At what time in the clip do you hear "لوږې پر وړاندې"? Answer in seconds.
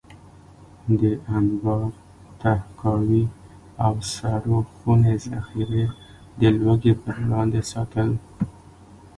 6.59-7.61